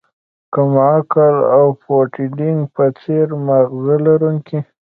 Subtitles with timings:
[0.53, 4.59] کم عقل او د پوډینګ په څیر ماغزه لرونکی